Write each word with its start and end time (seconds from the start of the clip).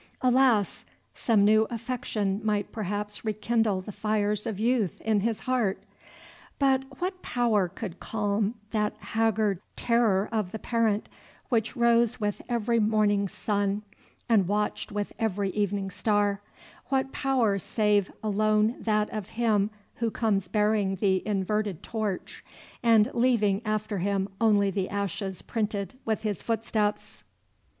Alas! 0.21 0.83
some 1.13 1.45
new 1.45 1.65
affection 1.69 2.41
might 2.43 2.71
perhaps 2.71 3.23
rekindle 3.23 3.81
the 3.81 3.91
fires 3.91 4.47
of 4.47 4.59
youth 4.59 4.99
in 5.01 5.19
his 5.19 5.41
heart; 5.41 5.83
but 6.57 6.83
what 6.99 7.21
power 7.21 7.67
could 7.69 7.99
calm 7.99 8.55
that 8.71 8.97
haggard 8.97 9.61
terror 9.75 10.27
of 10.31 10.51
the 10.51 10.57
parent 10.57 11.07
which 11.49 11.75
rose 11.75 12.19
with 12.19 12.41
every 12.49 12.79
morning's 12.79 13.31
sun 13.31 13.83
and 14.27 14.47
watched 14.47 14.91
with 14.91 15.13
every 15.19 15.51
evening 15.51 15.91
star, 15.91 16.41
what 16.87 17.11
power 17.11 17.59
save 17.59 18.11
alone 18.23 18.77
that 18.79 19.07
of 19.11 19.29
him 19.29 19.69
who 19.97 20.09
comes 20.09 20.47
bearing 20.47 20.95
the 20.95 21.21
inverted 21.27 21.83
torch, 21.83 22.43
and 22.81 23.11
leaving 23.13 23.61
after 23.65 23.99
him 23.99 24.27
only 24.41 24.71
the 24.71 24.89
ashes 24.89 25.43
printed 25.43 25.93
with 26.05 26.23
his 26.23 26.41
footsteps? 26.41 27.21